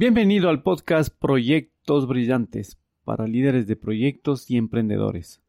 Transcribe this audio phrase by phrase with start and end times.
[0.00, 5.42] Bienvenido al podcast Proyectos Brillantes para líderes de proyectos y emprendedores.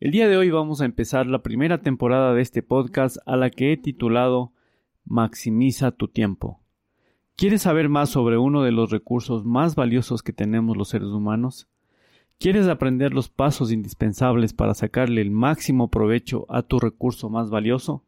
[0.00, 3.48] El día de hoy vamos a empezar la primera temporada de este podcast a la
[3.48, 4.50] que he titulado
[5.04, 6.58] Maximiza tu tiempo.
[7.36, 11.68] ¿Quieres saber más sobre uno de los recursos más valiosos que tenemos los seres humanos?
[12.40, 18.02] ¿Quieres aprender los pasos indispensables para sacarle el máximo provecho a tu recurso más valioso?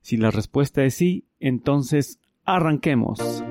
[0.00, 3.44] Si la respuesta es sí, entonces arranquemos.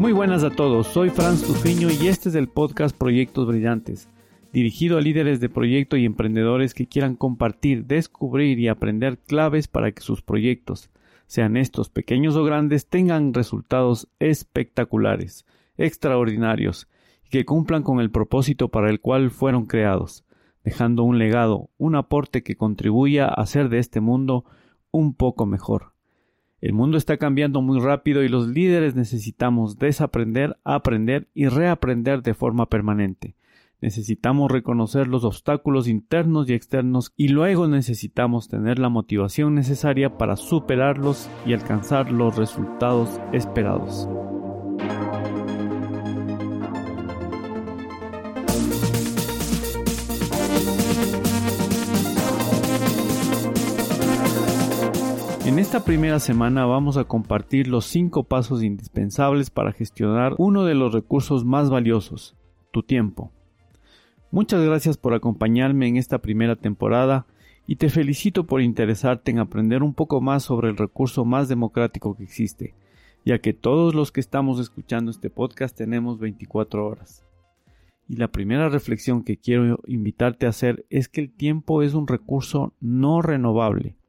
[0.00, 4.08] Muy buenas a todos, soy Franz Tufiño y este es el podcast Proyectos Brillantes,
[4.50, 9.92] dirigido a líderes de proyecto y emprendedores que quieran compartir, descubrir y aprender claves para
[9.92, 10.88] que sus proyectos,
[11.26, 15.44] sean estos pequeños o grandes, tengan resultados espectaculares,
[15.76, 16.88] extraordinarios,
[17.26, 20.24] y que cumplan con el propósito para el cual fueron creados,
[20.64, 24.46] dejando un legado, un aporte que contribuya a hacer de este mundo
[24.92, 25.89] un poco mejor.
[26.60, 32.34] El mundo está cambiando muy rápido y los líderes necesitamos desaprender, aprender y reaprender de
[32.34, 33.34] forma permanente.
[33.80, 40.36] Necesitamos reconocer los obstáculos internos y externos y luego necesitamos tener la motivación necesaria para
[40.36, 44.06] superarlos y alcanzar los resultados esperados.
[55.60, 60.94] Esta primera semana vamos a compartir los cinco pasos indispensables para gestionar uno de los
[60.94, 62.34] recursos más valiosos,
[62.70, 63.30] tu tiempo.
[64.30, 67.26] Muchas gracias por acompañarme en esta primera temporada
[67.66, 72.16] y te felicito por interesarte en aprender un poco más sobre el recurso más democrático
[72.16, 72.74] que existe,
[73.26, 77.26] ya que todos los que estamos escuchando este podcast tenemos 24 horas.
[78.08, 82.08] Y la primera reflexión que quiero invitarte a hacer es que el tiempo es un
[82.08, 83.99] recurso no renovable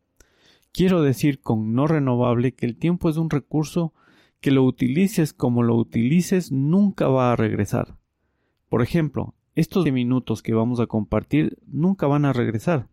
[0.74, 3.94] Quiero decir con no renovable que el tiempo es un recurso
[4.40, 7.98] que lo utilices como lo utilices nunca va a regresar.
[8.70, 12.88] Por ejemplo, estos minutos que vamos a compartir nunca van a regresar.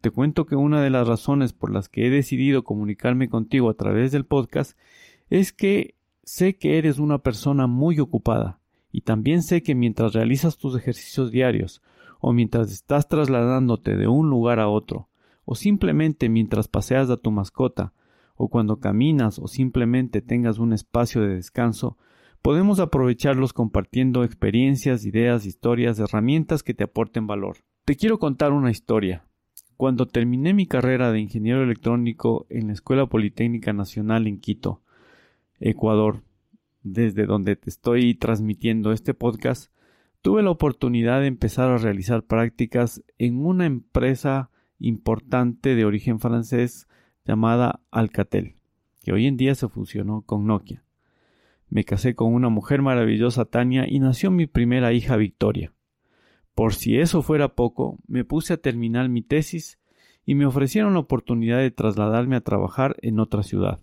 [0.00, 3.74] Te cuento que una de las razones por las que he decidido comunicarme contigo a
[3.74, 4.76] través del podcast
[5.28, 5.94] es que
[6.24, 8.58] sé que eres una persona muy ocupada
[8.90, 11.82] y también sé que mientras realizas tus ejercicios diarios
[12.20, 15.08] o mientras estás trasladándote de un lugar a otro
[15.44, 17.92] o simplemente mientras paseas a tu mascota,
[18.36, 21.98] o cuando caminas o simplemente tengas un espacio de descanso,
[22.40, 27.58] podemos aprovecharlos compartiendo experiencias, ideas, historias, herramientas que te aporten valor.
[27.84, 29.26] Te quiero contar una historia.
[29.76, 34.82] Cuando terminé mi carrera de ingeniero electrónico en la Escuela Politécnica Nacional en Quito,
[35.58, 36.22] Ecuador,
[36.82, 39.72] desde donde te estoy transmitiendo este podcast,
[40.20, 44.51] tuve la oportunidad de empezar a realizar prácticas en una empresa
[44.82, 46.88] importante de origen francés
[47.24, 48.56] llamada Alcatel,
[49.02, 50.84] que hoy en día se fusionó con Nokia.
[51.68, 55.72] Me casé con una mujer maravillosa Tania y nació mi primera hija Victoria.
[56.54, 59.78] Por si eso fuera poco, me puse a terminar mi tesis
[60.26, 63.80] y me ofrecieron la oportunidad de trasladarme a trabajar en otra ciudad,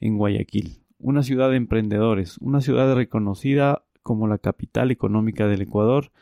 [0.00, 6.12] en Guayaquil, una ciudad de emprendedores, una ciudad reconocida como la capital económica del Ecuador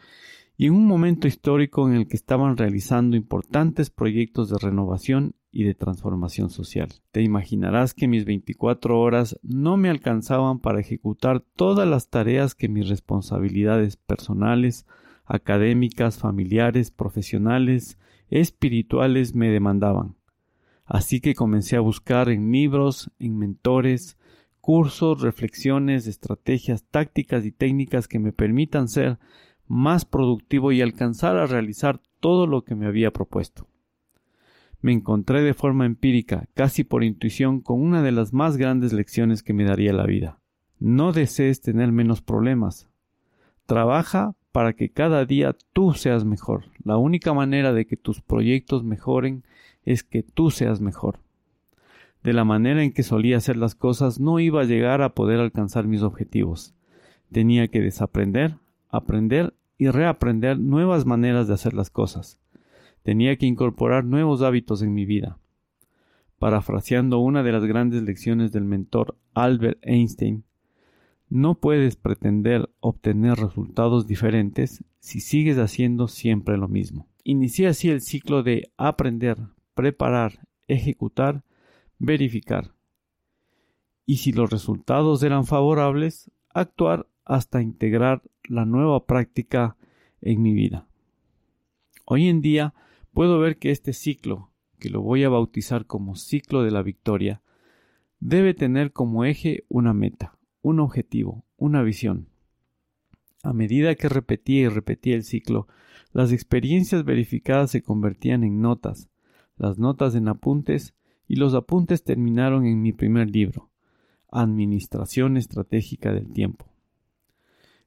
[0.63, 5.65] y en un momento histórico en el que estaban realizando importantes proyectos de renovación y
[5.65, 6.89] de transformación social.
[7.11, 12.69] Te imaginarás que mis 24 horas no me alcanzaban para ejecutar todas las tareas que
[12.69, 14.87] mis responsabilidades personales,
[15.25, 17.99] académicas, familiares, profesionales,
[18.31, 20.15] espirituales me demandaban.
[20.85, 24.17] Así que comencé a buscar en libros, en mentores,
[24.61, 29.19] cursos, reflexiones, estrategias, tácticas y técnicas que me permitan ser
[29.67, 33.67] más productivo y alcanzar a realizar todo lo que me había propuesto.
[34.81, 39.43] Me encontré de forma empírica, casi por intuición, con una de las más grandes lecciones
[39.43, 40.41] que me daría la vida.
[40.81, 42.89] No desees tener menos problemas.
[43.67, 46.65] Trabaja para que cada día tú seas mejor.
[46.83, 49.45] La única manera de que tus proyectos mejoren
[49.85, 51.21] es que tú seas mejor.
[52.23, 55.41] De la manera en que solía hacer las cosas no iba a llegar a poder
[55.41, 56.75] alcanzar mis objetivos.
[57.33, 58.57] Tenía que desaprender,
[58.93, 62.39] aprender y reaprender nuevas maneras de hacer las cosas.
[63.03, 65.39] Tenía que incorporar nuevos hábitos en mi vida.
[66.39, 70.45] Parafraseando una de las grandes lecciones del mentor Albert Einstein,
[71.29, 77.09] no puedes pretender obtener resultados diferentes si sigues haciendo siempre lo mismo.
[77.25, 79.39] Inicié así el ciclo de aprender,
[79.75, 81.43] preparar, ejecutar,
[81.99, 82.75] verificar.
[84.05, 89.77] Y si los resultados eran favorables, actuar hasta integrar la nueva práctica
[90.21, 90.87] en mi vida.
[92.05, 92.75] Hoy en día
[93.13, 97.43] puedo ver que este ciclo, que lo voy a bautizar como ciclo de la victoria,
[98.21, 102.29] debe tener como eje una meta, un objetivo, una visión.
[103.43, 105.67] A medida que repetía y repetía el ciclo,
[106.13, 109.09] las experiencias verificadas se convertían en notas,
[109.57, 110.95] las notas en apuntes
[111.27, 113.71] y los apuntes terminaron en mi primer libro,
[114.31, 116.72] Administración Estratégica del Tiempo.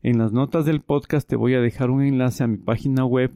[0.06, 3.32] En las notas del podcast te voy a dejar un enlace a mi página web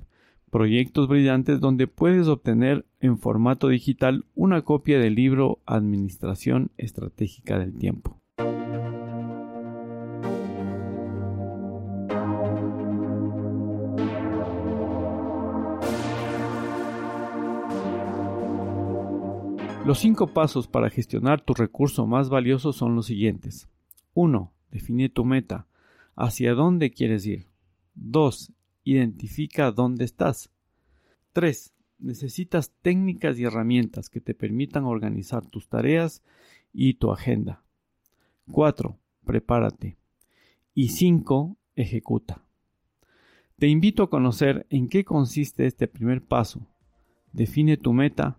[0.51, 7.75] Proyectos Brillantes donde puedes obtener en formato digital una copia del libro Administración Estratégica del
[7.75, 8.21] Tiempo.
[19.87, 23.67] Los cinco pasos para gestionar tu recurso más valioso son los siguientes.
[24.13, 24.53] 1.
[24.69, 25.65] Define tu meta.
[26.19, 27.47] ¿Hacia dónde quieres ir?
[27.95, 28.51] 2.
[28.83, 30.49] Identifica dónde estás.
[31.31, 31.73] 3.
[31.97, 36.21] Necesitas técnicas y herramientas que te permitan organizar tus tareas
[36.73, 37.63] y tu agenda.
[38.51, 38.99] 4.
[39.23, 39.95] Prepárate.
[40.73, 41.55] Y 5.
[41.77, 42.43] Ejecuta.
[43.57, 46.67] Te invito a conocer en qué consiste este primer paso.
[47.31, 48.37] Define tu meta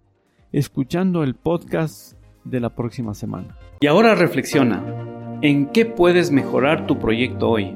[0.53, 2.12] escuchando el podcast
[2.44, 3.56] de la próxima semana.
[3.81, 5.10] Y ahora reflexiona,
[5.43, 7.75] ¿en qué puedes mejorar tu proyecto hoy?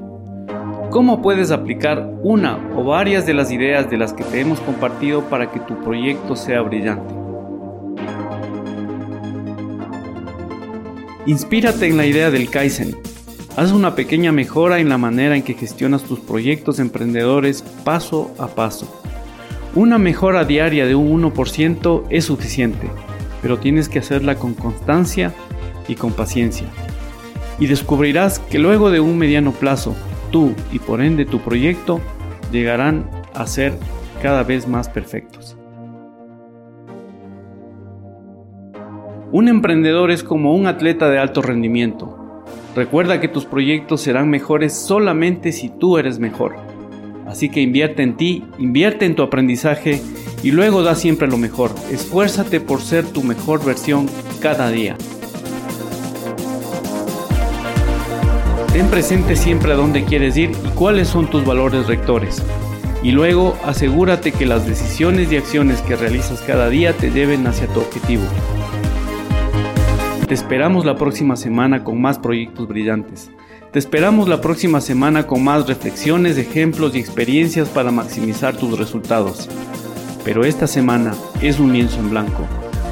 [0.91, 5.23] ¿Cómo puedes aplicar una o varias de las ideas de las que te hemos compartido
[5.29, 7.13] para que tu proyecto sea brillante?
[11.25, 12.95] Inspírate en la idea del Kaizen.
[13.57, 18.47] Haz una pequeña mejora en la manera en que gestionas tus proyectos emprendedores paso a
[18.47, 19.01] paso.
[19.73, 22.89] Una mejora diaria de un 1% es suficiente,
[23.41, 25.33] pero tienes que hacerla con constancia
[25.87, 26.67] y con paciencia.
[27.59, 29.95] Y descubrirás que luego de un mediano plazo,
[30.31, 32.01] tú y por ende tu proyecto
[32.51, 33.77] llegarán a ser
[34.21, 35.57] cada vez más perfectos.
[39.31, 42.43] Un emprendedor es como un atleta de alto rendimiento.
[42.75, 46.55] Recuerda que tus proyectos serán mejores solamente si tú eres mejor.
[47.27, 50.01] Así que invierte en ti, invierte en tu aprendizaje
[50.43, 51.71] y luego da siempre lo mejor.
[51.91, 54.07] Esfuérzate por ser tu mejor versión
[54.41, 54.95] cada día.
[58.75, 62.43] Ten presente siempre a dónde quieres ir y cuáles son tus valores rectores.
[63.01, 67.67] Y luego asegúrate que las decisiones y acciones que realizas cada día te lleven hacia
[67.67, 68.23] tu objetivo.
[70.27, 73.31] Te esperamos la próxima semana con más proyectos brillantes.
[73.71, 79.47] Te esperamos la próxima semana con más reflexiones, ejemplos y experiencias para maximizar tus resultados.
[80.25, 82.45] Pero esta semana es un lienzo en blanco,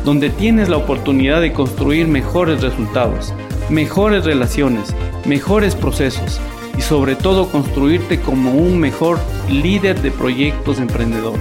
[0.06, 3.34] donde tienes la oportunidad de construir mejores resultados,
[3.70, 4.96] mejores relaciones,
[5.26, 6.40] mejores procesos
[6.78, 11.38] y sobre todo construirte como un mejor líder de proyectos emprendedor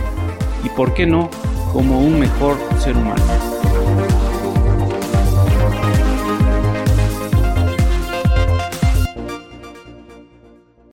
[0.65, 1.31] y por qué no,
[1.73, 3.62] como un mejor ser humano.